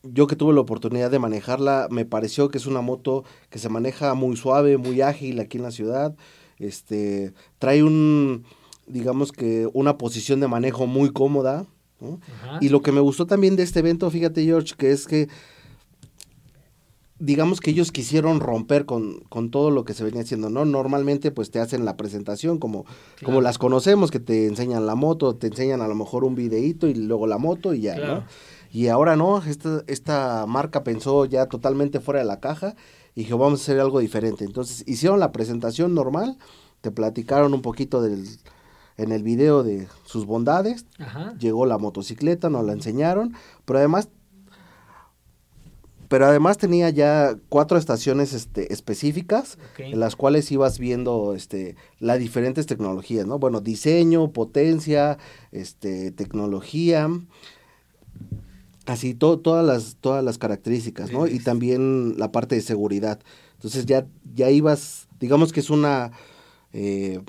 yo 0.03 0.27
que 0.27 0.36
tuve 0.36 0.53
la 0.53 0.62
oportunidad 0.62 1.10
de 1.10 1.20
manejarla, 1.20 1.88
me 1.89 2.05
pareció 2.05 2.50
que 2.50 2.58
es 2.58 2.65
una 2.65 2.82
moto 2.82 3.24
que 3.50 3.60
se 3.60 3.70
maneja 3.70 4.13
muy 4.13 4.36
suave, 4.36 4.77
muy 4.77 5.01
ágil 5.01 5.39
aquí 5.39 5.58
en 5.58 5.63
la 5.63 5.72
ciudad. 5.72 6.15
Este, 6.60 7.34
trae 7.58 7.84
un, 7.84 8.43
digamos 8.86 9.32
que 9.32 9.70
una 9.74 9.98
posición 9.98 10.39
de 10.39 10.48
manejo 10.48 10.88
muy 10.88 11.12
cómoda. 11.12 11.65
Y 12.60 12.67
lo 12.67 12.82
que 12.82 12.91
me 12.91 13.00
gustó 13.00 13.25
también 13.25 13.55
de 13.55 13.63
este 13.63 13.79
evento, 13.79 14.12
fíjate 14.12 14.43
George, 14.43 14.75
que 14.77 14.91
es 14.91 15.08
que 15.08 15.29
digamos 17.25 17.62
que 17.62 17.72
ellos 17.72 17.92
quisieron 17.92 18.39
romper 18.42 18.86
con, 18.86 19.22
con 19.30 19.50
todo 19.50 19.72
lo 19.72 19.86
que 19.86 19.94
se 19.94 20.03
venía 20.03 20.22
haciendo, 20.22 20.50
¿no? 20.50 20.65
Normalmente 20.65 21.32
pues 21.32 21.51
te 21.51 21.60
hacen 21.60 21.86
la 21.86 21.96
presentación 21.96 22.58
como, 22.60 22.86
como 23.24 23.39
las 23.39 23.58
conocemos, 23.58 24.12
que 24.12 24.20
te 24.20 24.46
enseñan 24.48 24.86
la 24.86 24.96
moto, 24.96 25.36
te 25.36 25.48
enseñan 25.48 25.82
a 25.82 25.88
lo 25.88 25.96
mejor 25.96 26.25
un 26.25 26.36
videíto 26.36 26.88
y 26.88 26.94
luego 26.96 27.25
la 27.27 27.38
moto 27.38 27.74
y 27.74 27.82
ya, 27.82 27.96
Claro. 27.96 28.15
¿no? 28.15 28.24
Y 28.72 28.88
ahora 28.88 29.15
no, 29.15 29.38
esta, 29.44 29.84
esta 29.88 30.46
marca 30.48 30.84
pensó 30.84 31.25
ya 31.25 31.46
totalmente 31.46 32.00
fuera 32.00 32.20
de 32.22 32.25
la 32.25 32.39
caja 32.39 32.75
y 33.15 33.24
dijo, 33.24 33.38
vamos 33.38 33.60
a 33.60 33.63
hacer 33.63 33.80
algo 33.80 34.00
diferente. 34.00 34.44
Entonces 34.46 34.84
hicieron 34.88 35.20
la 35.20 35.32
presentación 35.32 35.94
normal, 35.94 36.38
te 36.82 36.89
platicaron 36.92 37.53
un 37.53 37.62
poquito 37.62 38.01
del, 38.01 38.27
en 38.98 39.12
el 39.12 39.22
video 39.24 39.63
de 39.63 39.88
sus 40.06 40.25
bondades, 40.25 40.86
Ajá. 41.00 41.36
llegó 41.39 41.65
la 41.68 41.77
motocicleta, 41.77 42.50
nos 42.50 42.65
la 42.65 42.74
enseñaron, 42.74 43.34
pero 43.65 43.77
además 43.80 44.10
pero 46.13 46.27
además 46.27 46.60
tenía 46.60 46.91
ya 46.91 47.36
cuatro 47.50 47.75
estaciones 47.75 48.34
este, 48.34 48.72
específicas 48.72 49.58
en 49.93 50.00
las 50.00 50.15
cuales 50.15 50.51
ibas 50.51 50.77
viendo 50.77 51.34
este 51.34 51.75
las 52.00 52.20
diferentes 52.20 52.67
tecnologías, 52.67 53.25
¿no? 53.25 53.39
Bueno, 53.39 53.62
diseño, 53.62 54.32
potencia, 54.32 55.17
este 55.51 56.12
tecnología, 56.12 57.10
así 58.86 59.15
to- 59.15 59.39
todas 59.39 59.65
las 59.65 59.98
todas 60.01 60.24
las 60.24 60.38
características, 60.38 61.12
¿no? 61.12 61.25
Y 61.25 61.39
también 61.39 62.15
la 62.20 62.32
parte 62.32 62.53
de 62.53 62.62
seguridad. 62.62 63.20
Entonces 63.55 63.88
ya 63.88 64.05
ya 64.36 64.51
ibas, 64.51 65.08
digamos 65.20 65.51
que 65.51 65.62
es 65.62 65.72
una 65.72 66.12
eh, 66.74 67.22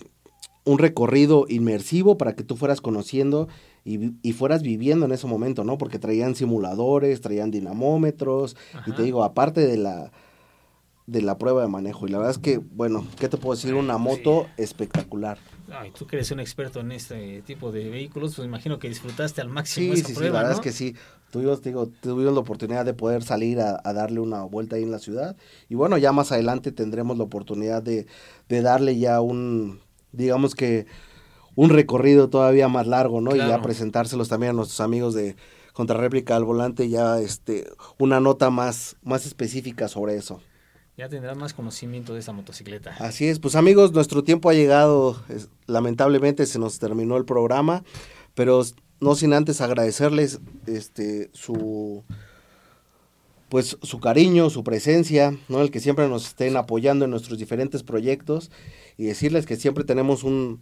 un 0.64 0.79
recorrido 0.79 1.47
inmersivo 1.49 2.19
para 2.19 2.35
que 2.37 2.45
tú 2.45 2.57
fueras 2.57 2.83
conociendo 2.83 3.49
y, 3.85 4.12
y 4.23 4.33
fueras 4.33 4.62
viviendo 4.62 5.07
en 5.07 5.12
ese 5.12 5.26
momento, 5.26 5.62
¿no? 5.64 5.76
Porque 5.79 5.99
traían 5.99 6.35
simuladores, 6.35 7.21
traían 7.21 7.50
dinamómetros, 7.50 8.57
y 8.87 8.93
te 8.93 9.03
digo, 9.03 9.25
aparte 9.25 9.67
de 9.67 9.76
la 9.76 10.11
de 11.07 11.21
la 11.21 11.37
prueba 11.37 11.61
de 11.61 11.69
manejo. 11.69 12.07
Y 12.07 12.11
la 12.11 12.17
verdad 12.17 12.31
es 12.31 12.38
que, 12.38 12.57
bueno, 12.57 13.07
¿qué 13.21 13.29
te 13.29 13.37
puedo 13.37 13.55
decir? 13.55 13.75
Una 13.75 13.97
Sí. 13.99 14.03
moto 14.03 14.47
espectacular. 14.57 15.37
Ay, 15.71 15.91
tú 15.91 16.07
que 16.07 16.17
eres 16.17 16.31
un 16.31 16.41
experto 16.41 16.81
en 16.81 16.93
este 16.93 17.43
tipo 17.43 17.71
de 17.73 17.91
vehículos, 17.91 18.35
pues 18.37 18.49
imagino 18.49 18.79
que 18.79 18.88
disfrutaste 18.88 19.43
al 19.43 19.50
máximo 19.50 19.93
Sí, 19.93 20.00
esa 20.00 20.09
sí, 20.09 20.14
sí, 20.14 20.21
la 20.25 20.31
verdad 20.31 20.49
¿no? 20.53 20.55
es 20.55 20.61
que 20.61 20.73
sí. 20.73 20.95
Tuvimos, 21.31 21.61
digo, 21.62 21.88
tuvimos 22.00 22.33
la 22.33 22.41
oportunidad 22.41 22.87
de 22.87 22.95
poder 22.95 23.23
salir 23.23 23.61
a, 23.61 23.78
a 23.85 23.93
darle 23.93 24.21
una 24.21 24.45
vuelta 24.45 24.76
ahí 24.76 24.82
en 24.82 24.93
la 24.93 24.99
ciudad. 24.99 25.37
Y 25.69 25.75
bueno, 25.75 25.99
ya 25.99 26.11
más 26.13 26.32
adelante 26.32 26.73
tendremos 26.73 27.19
la 27.19 27.25
oportunidad 27.25 27.82
de, 27.82 28.06
de 28.49 28.63
darle 28.63 28.97
ya 28.97 29.21
un, 29.21 29.80
digamos 30.13 30.54
que, 30.54 30.87
un 31.56 31.71
recorrido 31.71 32.28
todavía 32.28 32.69
más 32.69 32.86
largo, 32.86 33.21
¿no? 33.21 33.34
Y 33.34 33.38
ya 33.38 33.60
presentárselos 33.62 34.28
también 34.28 34.50
a 34.50 34.54
nuestros 34.54 34.80
amigos 34.80 35.14
de 35.14 35.36
Contrarréplica 35.73 36.36
al 36.36 36.45
Volante, 36.45 36.88
ya 36.88 37.19
este, 37.19 37.69
una 37.99 38.21
nota 38.21 38.50
más, 38.50 38.97
más 39.02 39.26
específica 39.26 39.88
sobre 39.88 40.17
eso. 40.17 40.40
Ya 40.97 41.08
tendrás 41.08 41.36
más 41.36 41.52
conocimiento 41.52 42.14
de 42.14 42.21
esta 42.21 42.32
motocicleta. 42.32 42.95
Así 43.00 43.26
es, 43.26 43.40
pues 43.40 43.56
amigos, 43.56 43.93
nuestro 43.93 44.23
tiempo 44.23 44.49
ha 44.49 44.54
llegado, 44.54 45.21
lamentablemente 45.67 46.47
se 46.47 46.60
nos 46.60 46.78
terminó 46.78 47.17
el 47.17 47.25
programa, 47.25 47.82
pero 48.34 48.62
no 49.00 49.17
sin 49.17 49.32
antes 49.32 49.60
agradecerles 49.60 50.40
este 50.67 51.30
su 51.32 52.04
pues 53.49 53.76
su 53.82 54.00
cariño, 54.00 54.50
su 54.50 54.64
presencia, 54.64 55.36
¿no? 55.49 55.60
El 55.60 55.71
que 55.71 55.80
siempre 55.80 56.08
nos 56.08 56.26
estén 56.26 56.56
apoyando 56.56 57.04
en 57.04 57.10
nuestros 57.10 57.38
diferentes 57.38 57.82
proyectos 57.82 58.50
y 58.97 59.04
decirles 59.04 59.47
que 59.47 59.56
siempre 59.56 59.84
tenemos 59.84 60.25
un 60.25 60.60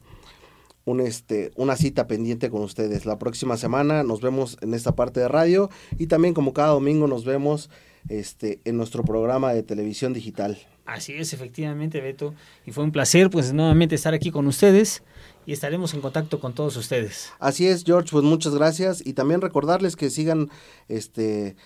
un 0.85 1.01
este 1.01 1.53
una 1.57 1.77
cita 1.77 2.07
pendiente 2.07 2.51
con 2.51 2.63
ustedes. 2.63 3.07
La 3.07 3.19
próxima 3.19 3.57
semana 3.57 4.03
nos 4.03 4.21
vemos 4.21 4.57
en 4.61 4.75
esta 4.75 4.95
parte 4.95 5.21
de 5.21 5.29
radio 5.29 5.71
y 5.99 6.07
también 6.07 6.35
como 6.35 6.53
cada 6.53 6.69
domingo 6.69 7.07
nos 7.07 7.25
vemos 7.25 7.71
este 8.09 8.61
en 8.65 8.77
nuestro 8.77 9.05
programa 9.05 9.53
de 9.53 9.63
televisión 9.63 10.13
digital. 10.13 10.59
Así 10.85 11.13
es, 11.13 11.33
efectivamente, 11.33 12.01
Beto. 12.01 12.35
Y 12.67 12.73
fue 12.73 12.83
un 12.83 12.91
placer, 12.91 13.31
pues, 13.31 13.53
nuevamente 13.53 13.95
estar 13.95 14.15
aquí 14.15 14.33
con 14.33 14.49
ustedes 14.49 15.03
y 15.47 15.53
estaremos 15.53 15.95
en 15.95 16.01
contacto 16.01 16.41
con 16.41 16.55
todos 16.55 16.77
ustedes. 16.77 17.33
Así 17.39 17.67
es, 17.67 17.85
George, 17.85 18.09
pues 18.11 18.25
muchas 18.25 18.55
gracias 18.55 19.05
y 19.05 19.13
también 19.13 19.41
recordarles 19.41 19.97
que 19.97 20.11
sigan 20.11 20.51
este 20.89 21.57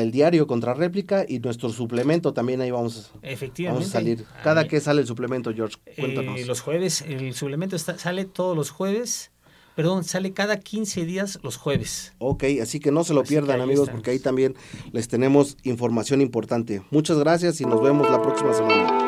el 0.00 0.10
diario 0.10 0.46
Contrarréplica 0.46 1.24
y 1.28 1.38
nuestro 1.38 1.68
suplemento 1.70 2.32
también 2.32 2.60
ahí 2.60 2.70
vamos, 2.70 3.12
Efectivamente. 3.22 3.84
vamos 3.84 3.88
a 3.88 3.98
salir. 3.98 4.24
Cada 4.42 4.62
Ahí, 4.62 4.68
que 4.68 4.80
sale 4.80 5.00
el 5.00 5.06
suplemento, 5.06 5.52
George, 5.54 5.76
cuéntanos. 5.98 6.38
eh, 6.40 6.44
los 6.46 6.60
jueves, 6.60 7.02
el 7.02 7.34
suplemento 7.34 7.76
está- 7.76 7.98
sale 7.98 8.24
todos 8.24 8.56
los 8.56 8.70
jueves, 8.70 9.30
perdón, 9.76 10.04
sale 10.04 10.32
cada 10.32 10.58
15 10.60 11.04
días 11.04 11.38
los 11.42 11.56
jueves. 11.56 12.12
Ok, 12.18 12.44
así 12.62 12.80
que 12.80 12.90
no 12.92 13.04
se 13.04 13.14
lo 13.14 13.22
Así 13.22 13.30
pierdan, 13.30 13.60
amigos, 13.60 13.84
estamos. 13.84 14.00
porque 14.00 14.10
ahí 14.12 14.18
también 14.18 14.54
les 14.92 15.08
tenemos 15.08 15.56
información 15.64 16.20
importante. 16.20 16.82
Muchas 16.90 17.18
gracias 17.18 17.60
y 17.60 17.64
nos 17.64 17.82
vemos 17.82 18.08
la 18.10 18.22
próxima 18.22 18.52
semana. 18.54 19.03